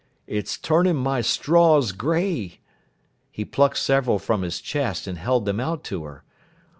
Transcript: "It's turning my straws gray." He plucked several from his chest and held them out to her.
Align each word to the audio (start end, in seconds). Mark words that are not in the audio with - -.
"It's 0.25 0.57
turning 0.57 0.95
my 0.95 1.21
straws 1.21 1.91
gray." 1.91 2.59
He 3.29 3.45
plucked 3.45 3.77
several 3.77 4.17
from 4.17 4.41
his 4.41 4.59
chest 4.59 5.05
and 5.05 5.19
held 5.19 5.45
them 5.45 5.59
out 5.59 5.83
to 5.83 6.05
her. 6.05 6.23